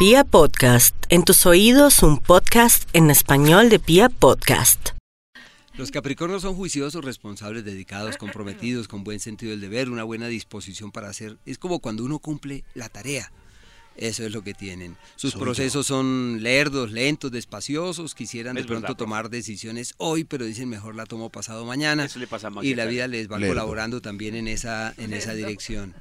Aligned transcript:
Pia 0.00 0.24
Podcast, 0.24 0.96
en 1.10 1.24
tus 1.24 1.44
oídos 1.44 2.02
un 2.02 2.16
podcast 2.16 2.88
en 2.94 3.10
español 3.10 3.68
de 3.68 3.78
Pia 3.78 4.08
Podcast. 4.08 4.92
Los 5.74 5.90
Capricornios 5.90 6.40
son 6.40 6.54
juiciosos, 6.54 7.04
responsables, 7.04 7.66
dedicados, 7.66 8.16
comprometidos, 8.16 8.88
con 8.88 9.04
buen 9.04 9.20
sentido 9.20 9.50
del 9.50 9.60
deber, 9.60 9.90
una 9.90 10.02
buena 10.04 10.28
disposición 10.28 10.90
para 10.90 11.10
hacer. 11.10 11.36
Es 11.44 11.58
como 11.58 11.80
cuando 11.80 12.02
uno 12.02 12.18
cumple 12.18 12.64
la 12.72 12.88
tarea. 12.88 13.30
Eso 13.94 14.24
es 14.24 14.32
lo 14.32 14.40
que 14.40 14.54
tienen. 14.54 14.96
Sus 15.16 15.34
procesos 15.34 15.86
son 15.88 16.42
lerdos, 16.42 16.92
lentos, 16.92 17.30
despaciosos. 17.30 18.14
Quisieran 18.14 18.56
de 18.56 18.64
pronto 18.64 18.80
verdad, 18.84 18.96
tomar 18.96 19.28
decisiones 19.28 19.92
hoy, 19.98 20.24
pero 20.24 20.46
dicen 20.46 20.70
mejor 20.70 20.94
la 20.94 21.04
tomo 21.04 21.28
pasado 21.28 21.66
mañana. 21.66 22.06
Eso 22.06 22.18
le 22.18 22.26
pasa 22.26 22.48
a 22.48 22.64
y 22.64 22.74
la 22.74 22.86
vida 22.86 23.06
les 23.06 23.30
va 23.30 23.38
Lerdo. 23.38 23.52
colaborando 23.52 24.00
también 24.00 24.34
en 24.34 24.48
esa, 24.48 24.94
en 24.96 25.12
esa 25.12 25.34
dirección. 25.34 25.94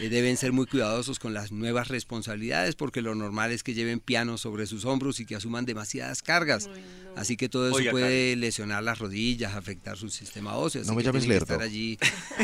Eh, 0.00 0.08
deben 0.08 0.36
ser 0.36 0.52
muy 0.52 0.66
cuidadosos 0.66 1.18
con 1.18 1.34
las 1.34 1.50
nuevas 1.50 1.88
responsabilidades 1.88 2.76
porque 2.76 3.02
lo 3.02 3.14
normal 3.14 3.50
es 3.50 3.62
que 3.62 3.74
lleven 3.74 4.00
pianos 4.00 4.40
sobre 4.40 4.66
sus 4.66 4.84
hombros 4.84 5.18
y 5.20 5.26
que 5.26 5.34
asuman 5.34 5.66
demasiadas 5.66 6.22
cargas. 6.22 6.70
Así 7.16 7.36
que 7.36 7.48
todo 7.48 7.68
eso 7.68 7.78
Oiga, 7.78 7.90
puede 7.90 8.36
lesionar 8.36 8.82
las 8.84 8.98
rodillas, 8.98 9.54
afectar 9.54 9.96
su 9.96 10.08
sistema 10.08 10.56
óseo. 10.56 10.82
Así 10.82 10.90
No 10.90 10.94
me 10.94 11.02
que 11.02 11.06
llames 11.06 11.22
tienen 11.22 11.38
que 11.38 11.44
estar 11.44 11.62
allí 11.62 11.98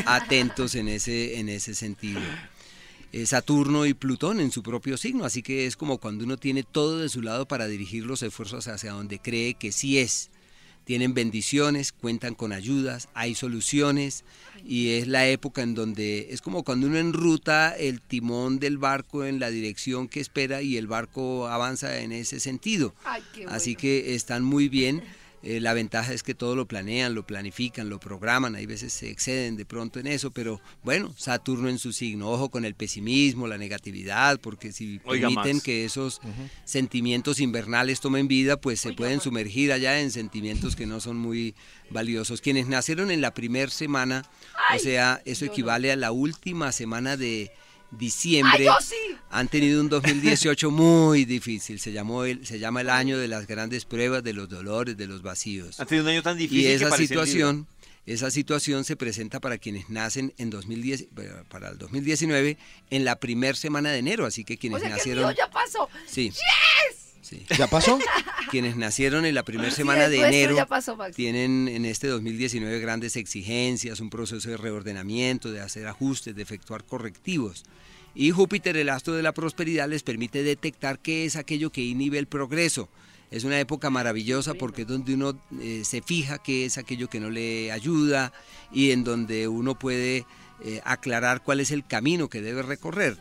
atentos 0.05 0.75
en 0.75 0.89
ese, 0.89 1.39
en 1.39 1.49
ese 1.49 1.75
sentido. 1.75 2.19
Eh, 3.13 3.25
Saturno 3.25 3.85
y 3.85 3.93
Plutón 3.93 4.41
en 4.41 4.51
su 4.51 4.61
propio 4.61 4.97
signo, 4.97 5.23
así 5.23 5.41
que 5.41 5.65
es 5.65 5.77
como 5.77 5.99
cuando 5.99 6.25
uno 6.25 6.35
tiene 6.35 6.63
todo 6.63 6.99
de 6.99 7.07
su 7.07 7.21
lado 7.21 7.47
para 7.47 7.67
dirigir 7.67 8.05
los 8.05 8.21
esfuerzos 8.21 8.67
hacia 8.67 8.91
donde 8.91 9.19
cree 9.19 9.53
que 9.53 9.71
sí 9.71 9.99
es. 9.99 10.31
Tienen 10.85 11.13
bendiciones, 11.15 11.91
cuentan 11.91 12.35
con 12.35 12.53
ayudas, 12.53 13.09
hay 13.15 13.33
soluciones 13.33 14.23
y 14.63 14.91
es 14.91 15.07
la 15.07 15.27
época 15.27 15.63
en 15.63 15.73
donde 15.73 16.27
es 16.29 16.41
como 16.41 16.63
cuando 16.63 16.87
uno 16.87 16.97
enruta 16.97 17.75
el 17.75 18.01
timón 18.01 18.59
del 18.59 18.77
barco 18.77 19.25
en 19.25 19.39
la 19.39 19.49
dirección 19.49 20.07
que 20.07 20.19
espera 20.19 20.61
y 20.61 20.77
el 20.77 20.85
barco 20.85 21.47
avanza 21.47 21.99
en 21.99 22.11
ese 22.11 22.39
sentido. 22.39 22.93
Así 23.47 23.75
que 23.75 24.15
están 24.15 24.43
muy 24.43 24.69
bien. 24.69 25.03
Eh, 25.45 25.59
la 25.59 25.75
ventaja 25.75 26.11
es 26.11 26.23
que 26.23 26.33
todo 26.33 26.55
lo 26.55 26.67
planean, 26.67 27.13
lo 27.13 27.27
planifican, 27.27 27.87
lo 27.87 27.99
programan. 27.99 28.55
Hay 28.55 28.65
veces 28.65 28.91
se 28.91 29.11
exceden 29.11 29.55
de 29.55 29.63
pronto 29.63 29.99
en 29.99 30.07
eso, 30.07 30.31
pero 30.31 30.59
bueno, 30.83 31.13
Saturno 31.17 31.69
en 31.69 31.77
su 31.77 31.93
signo. 31.93 32.31
Ojo 32.31 32.49
con 32.49 32.65
el 32.65 32.73
pesimismo, 32.73 33.47
la 33.47 33.59
negatividad, 33.59 34.39
porque 34.39 34.71
si 34.71 34.99
Oiga, 35.05 35.27
permiten 35.27 35.57
Max. 35.57 35.63
que 35.63 35.85
esos 35.85 36.19
sentimientos 36.63 37.39
invernales 37.39 37.99
tomen 37.99 38.27
vida, 38.27 38.59
pues 38.59 38.81
se 38.81 38.93
pueden 38.93 39.21
sumergir 39.21 39.71
allá 39.71 39.99
en 40.01 40.09
sentimientos 40.09 40.75
que 40.75 40.87
no 40.87 40.99
son 40.99 41.17
muy 41.17 41.53
valiosos. 41.91 42.41
Quienes 42.41 42.65
nacieron 42.65 43.11
en 43.11 43.21
la 43.21 43.35
primera 43.35 43.69
semana, 43.69 44.27
o 44.75 44.79
sea, 44.79 45.21
eso 45.25 45.45
equivale 45.45 45.91
a 45.91 45.95
la 45.95 46.11
última 46.11 46.71
semana 46.71 47.17
de 47.17 47.51
diciembre, 47.91 48.67
han 49.29 49.47
tenido 49.47 49.81
un 49.81 49.89
2018 49.89 50.71
muy 50.71 51.25
difícil. 51.25 51.79
Se, 51.79 51.91
llamó 51.91 52.25
el, 52.25 52.45
se 52.45 52.59
llama 52.59 52.81
el 52.81 52.89
año 52.89 53.17
de 53.17 53.27
las 53.27 53.47
grandes 53.47 53.85
pruebas, 53.85 54.23
de 54.23 54.33
los 54.33 54.49
dolores, 54.49 54.97
de 54.97 55.07
los 55.07 55.21
vacíos. 55.21 55.79
Han 55.79 55.87
tenido 55.87 56.05
un 56.05 56.11
año 56.11 56.23
tan 56.23 56.37
difícil 56.37 56.63
Y 56.63 56.67
esa 56.67 56.95
situación, 56.95 57.67
esa 58.05 58.31
situación 58.31 58.83
se 58.83 58.95
presenta 58.95 59.39
para 59.39 59.57
quienes 59.57 59.89
nacen 59.89 60.33
en 60.37 60.49
2010, 60.49 61.01
eh, 61.01 61.07
para 61.49 61.69
el 61.69 61.77
2019 61.77 62.57
en 62.89 63.05
la 63.05 63.17
primera 63.17 63.55
semana 63.55 63.91
de 63.91 63.99
enero, 63.99 64.25
así 64.25 64.43
que 64.43 64.57
quienes 64.57 64.77
O 64.77 64.79
sea 64.79 64.89
que 64.89 64.93
el 64.93 64.97
nacieron 64.97 65.25
mío 65.25 65.35
ya 65.37 65.49
pasó. 65.49 65.89
Sí. 66.07 66.31
Sí. 67.25 67.43
¿Ya 67.57 67.65
pasó? 67.65 67.97
Quienes 68.51 68.75
nacieron 68.75 69.25
en 69.25 69.33
la 69.33 69.41
primera 69.41 69.71
semana 69.71 70.07
de 70.07 70.21
enero 70.27 70.55
ya 70.55 70.67
pasó, 70.67 70.95
Max. 70.95 71.15
tienen 71.15 71.67
en 71.67 71.83
este 71.85 72.07
2019 72.07 72.79
grandes 72.79 73.15
exigencias, 73.15 73.99
un 73.99 74.11
proceso 74.11 74.47
de 74.47 74.57
reordenamiento, 74.57 75.51
de 75.51 75.59
hacer 75.59 75.87
ajustes, 75.87 76.35
de 76.35 76.43
efectuar 76.43 76.83
correctivos. 76.83 77.63
Y 78.13 78.29
Júpiter, 78.29 78.77
el 78.77 78.89
astro 78.89 79.15
de 79.15 79.23
la 79.23 79.33
prosperidad, 79.33 79.89
les 79.89 80.03
permite 80.03 80.43
detectar 80.43 80.99
qué 80.99 81.25
es 81.25 81.35
aquello 81.35 81.71
que 81.71 81.81
inhibe 81.81 82.19
el 82.19 82.27
progreso. 82.27 82.89
Es 83.31 83.43
una 83.43 83.59
época 83.59 83.89
maravillosa 83.89 84.53
porque 84.53 84.83
es 84.83 84.87
donde 84.87 85.15
uno 85.15 85.41
eh, 85.59 85.81
se 85.83 86.03
fija 86.03 86.37
qué 86.37 86.65
es 86.65 86.77
aquello 86.77 87.09
que 87.09 87.19
no 87.19 87.31
le 87.31 87.71
ayuda 87.71 88.33
y 88.71 88.91
en 88.91 89.03
donde 89.03 89.47
uno 89.47 89.79
puede 89.79 90.27
eh, 90.63 90.79
aclarar 90.85 91.41
cuál 91.41 91.59
es 91.59 91.71
el 91.71 91.87
camino 91.87 92.29
que 92.29 92.43
debe 92.43 92.61
recorrer. 92.61 93.17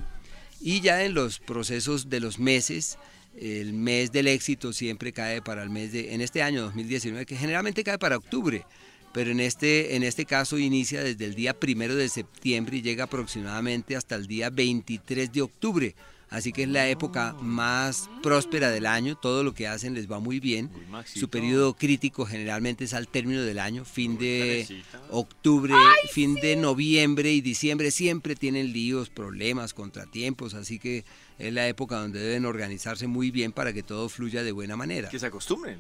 Y 0.61 0.83
ya 0.83 1.05
en 1.05 1.15
los 1.15 1.41
procesos 1.41 2.11
de 2.11 2.21
los 2.21 2.39
meses, 2.39 2.99
el 3.41 3.73
mes 3.73 4.13
del 4.13 4.29
éxito 4.29 4.73
siempre 4.73 5.13
cae 5.13 5.43
para 5.43 5.63
el 5.63 5.71
mes 5.71 5.93
de, 5.93 6.15
en 6.15 6.21
este 6.21 6.43
año 6.43 6.63
2019, 6.63 7.27
que 7.27 7.37
generalmente 7.37 7.85
cae 7.85 7.99
para 7.99 8.17
octubre, 8.17 8.65
pero 9.13 9.31
en 9.31 9.41
este, 9.41 9.97
en 9.97 10.03
este 10.03 10.25
caso 10.25 10.59
inicia 10.59 11.03
desde 11.03 11.25
el 11.25 11.35
día 11.35 11.55
primero 11.55 11.95
de 11.95 12.09
septiembre 12.09 12.79
y 12.79 12.83
llega 12.83 13.05
aproximadamente 13.05 13.97
hasta 13.97 14.15
el 14.17 14.27
día 14.27 14.51
23 14.51 15.33
de 15.33 15.43
octubre. 15.43 15.95
Así 16.31 16.53
que 16.53 16.65
es 16.65 16.69
la 16.69 16.89
época 16.89 17.35
más 17.41 18.11
próspera 18.23 18.71
del 18.71 18.87
año, 18.87 19.17
todo 19.17 19.45
lo 19.45 19.55
que 19.55 19.69
hacen 19.69 19.95
les 19.95 20.11
va 20.11 20.19
muy 20.19 20.41
bien. 20.41 20.71
Su 21.05 21.29
periodo 21.29 21.75
crítico 21.75 22.27
generalmente 22.27 22.85
es 22.85 22.95
al 22.95 23.09
término 23.09 23.43
del 23.43 23.59
año, 23.59 23.85
fin 23.85 24.19
de 24.19 24.83
octubre, 25.11 25.75
fin 26.11 26.35
de 26.35 26.57
noviembre 26.57 27.33
y 27.33 27.41
diciembre 27.41 27.91
siempre 27.91 28.35
tienen 28.35 28.73
líos, 28.73 29.11
problemas, 29.11 29.75
contratiempos, 29.75 30.55
así 30.55 30.79
que 30.79 31.05
es 31.39 31.53
la 31.53 31.69
época 31.69 31.99
donde 31.99 32.21
deben 32.21 32.47
organizarse 32.47 33.07
muy 33.07 33.31
bien 33.31 33.53
para 33.53 33.73
que 33.73 33.83
todo 33.83 34.09
fluya 34.09 34.43
de 34.43 34.53
buena 34.53 34.77
manera. 34.77 35.09
Que 35.11 35.19
se 35.19 35.27
acostumbren. 35.27 35.79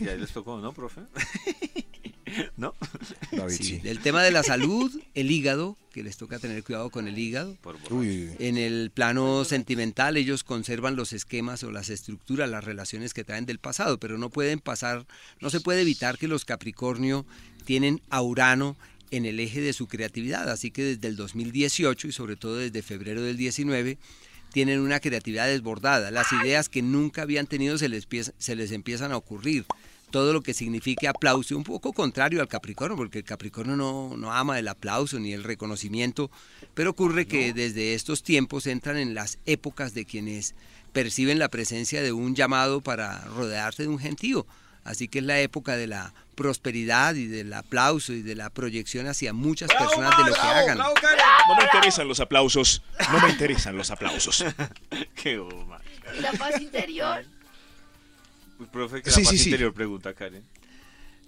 Ya 0.00 0.14
les 0.14 0.30
tocó, 0.32 0.60
¿no, 0.60 0.72
profe? 0.72 1.00
¿No? 2.56 2.74
David, 3.32 3.54
Sí, 3.56 3.64
sí. 3.64 3.78
Del 3.78 4.00
tema 4.00 4.22
de 4.22 4.30
la 4.30 4.42
salud, 4.42 4.92
el 5.14 5.30
hígado, 5.30 5.76
que 5.92 6.02
les 6.02 6.16
toca 6.16 6.38
tener 6.38 6.62
cuidado 6.62 6.90
con 6.90 7.08
el 7.08 7.18
hígado. 7.18 7.56
Uy, 7.90 8.30
En 8.38 8.56
el 8.56 8.90
plano 8.90 9.44
sentimental 9.44 10.16
ellos 10.16 10.44
conservan 10.44 10.96
los 10.96 11.12
esquemas 11.12 11.62
o 11.64 11.70
las 11.70 11.90
estructuras, 11.90 12.48
las 12.48 12.64
relaciones 12.64 13.14
que 13.14 13.24
traen 13.24 13.46
del 13.46 13.58
pasado, 13.58 13.98
pero 13.98 14.18
no 14.18 14.30
pueden 14.30 14.60
pasar, 14.60 15.06
no 15.40 15.50
se 15.50 15.60
puede 15.60 15.82
evitar 15.82 16.18
que 16.18 16.28
los 16.28 16.44
Capricornio 16.44 17.26
tienen 17.64 18.00
a 18.10 18.22
Urano 18.22 18.76
en 19.10 19.26
el 19.26 19.40
eje 19.40 19.60
de 19.60 19.72
su 19.72 19.88
creatividad, 19.88 20.48
así 20.48 20.70
que 20.70 20.84
desde 20.84 21.08
el 21.08 21.16
2018 21.16 22.08
y 22.08 22.12
sobre 22.12 22.36
todo 22.36 22.56
desde 22.56 22.82
febrero 22.82 23.22
del 23.22 23.36
19 23.36 23.98
tienen 24.52 24.80
una 24.80 25.00
creatividad 25.00 25.46
desbordada, 25.46 26.10
las 26.10 26.32
ideas 26.32 26.68
que 26.68 26.82
nunca 26.82 27.22
habían 27.22 27.46
tenido 27.46 27.78
se 27.78 27.88
les, 27.88 28.06
se 28.38 28.56
les 28.56 28.72
empiezan 28.72 29.12
a 29.12 29.16
ocurrir. 29.16 29.64
Todo 30.10 30.32
lo 30.32 30.42
que 30.42 30.54
signifique 30.54 31.06
aplauso, 31.06 31.56
un 31.56 31.64
poco 31.64 31.92
contrario 31.92 32.40
al 32.40 32.48
Capricornio, 32.48 32.96
porque 32.96 33.18
el 33.18 33.24
Capricornio 33.24 33.76
no, 33.76 34.16
no 34.16 34.32
ama 34.32 34.58
el 34.58 34.68
aplauso 34.68 35.18
ni 35.20 35.32
el 35.32 35.44
reconocimiento, 35.44 36.30
pero 36.74 36.90
ocurre 36.90 37.26
que 37.26 37.52
desde 37.52 37.94
estos 37.94 38.22
tiempos 38.22 38.66
entran 38.66 38.96
en 38.96 39.14
las 39.14 39.38
épocas 39.46 39.94
de 39.94 40.04
quienes 40.04 40.54
perciben 40.92 41.38
la 41.38 41.48
presencia 41.48 42.02
de 42.02 42.12
un 42.12 42.34
llamado 42.34 42.80
para 42.80 43.20
rodearse 43.26 43.84
de 43.84 43.88
un 43.88 43.98
gentío. 43.98 44.46
Así 44.82 45.08
que 45.08 45.18
es 45.18 45.24
la 45.24 45.40
época 45.40 45.76
de 45.76 45.86
la 45.86 46.14
prosperidad 46.34 47.14
y 47.14 47.26
del 47.26 47.52
aplauso 47.52 48.12
y 48.12 48.22
de 48.22 48.34
la 48.34 48.48
proyección 48.50 49.06
hacia 49.06 49.32
muchas 49.32 49.70
personas 49.72 50.16
de 50.16 50.30
lo 50.30 50.34
que 50.34 50.40
hagan. 50.40 50.78
No 50.78 51.56
me 51.56 51.64
interesan 51.64 52.08
los 52.08 52.18
aplausos. 52.20 52.82
No 53.12 53.20
me 53.20 53.30
interesan 53.30 53.76
los 53.76 53.90
aplausos. 53.90 54.44
Qué 55.14 55.40
la 56.18 56.32
paz 56.32 56.60
interior. 56.60 57.24
Uy, 58.60 58.66
profe, 58.70 59.02
que 59.02 59.10
Sí, 59.10 59.22
la 59.22 59.24
paz 59.24 59.32
sí, 59.32 59.38
sí. 59.38 59.48
interior 59.50 59.72
pregunta 59.74 60.14
Karen. 60.14 60.44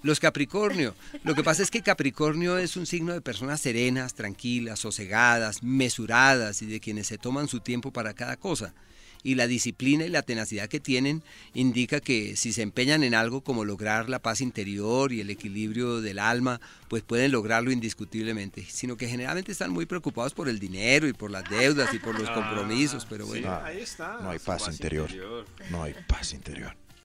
Los 0.02 0.18
Capricornio. 0.20 0.94
Lo 1.24 1.34
que 1.36 1.44
pasa 1.44 1.62
es 1.62 1.70
que 1.70 1.80
Capricornio 1.82 2.58
es 2.58 2.76
un 2.76 2.86
signo 2.86 3.12
de 3.12 3.20
personas 3.20 3.60
serenas, 3.60 4.14
tranquilas, 4.14 4.80
sosegadas, 4.80 5.62
mesuradas 5.62 6.60
y 6.62 6.66
de 6.66 6.80
quienes 6.80 7.06
se 7.06 7.18
toman 7.18 7.46
su 7.46 7.60
tiempo 7.60 7.92
para 7.92 8.12
cada 8.12 8.36
cosa. 8.36 8.74
Y 9.24 9.36
la 9.36 9.46
disciplina 9.46 10.04
y 10.04 10.08
la 10.08 10.22
tenacidad 10.22 10.68
que 10.68 10.80
tienen 10.80 11.22
indica 11.54 12.00
que 12.00 12.34
si 12.34 12.52
se 12.52 12.62
empeñan 12.62 13.04
en 13.04 13.14
algo 13.14 13.42
como 13.42 13.64
lograr 13.64 14.08
la 14.10 14.18
paz 14.18 14.40
interior 14.40 15.12
y 15.12 15.20
el 15.20 15.30
equilibrio 15.30 16.00
del 16.00 16.18
alma, 16.18 16.60
pues 16.88 17.04
pueden 17.04 17.30
lograrlo 17.30 17.70
indiscutiblemente. 17.70 18.66
Sino 18.68 18.96
que 18.96 19.06
generalmente 19.06 19.52
están 19.52 19.70
muy 19.70 19.86
preocupados 19.86 20.34
por 20.34 20.48
el 20.48 20.58
dinero 20.58 21.06
y 21.06 21.12
por 21.12 21.30
las 21.30 21.48
deudas 21.48 21.94
y 21.94 22.00
por 22.00 22.18
los 22.18 22.28
compromisos. 22.30 23.06
Pero 23.08 23.24
bueno, 23.28 23.48
Ah, 23.52 23.66
ahí 23.66 23.78
está. 23.82 24.18
no 24.20 24.30
hay 24.30 24.40
paz 24.40 24.66
interior. 24.66 25.08
No 25.70 25.84
hay 25.84 25.94
paz 26.08 26.32
interior. 26.32 26.76